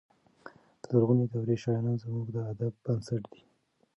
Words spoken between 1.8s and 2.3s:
زموږ